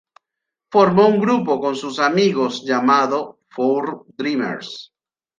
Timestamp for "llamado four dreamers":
2.65-4.91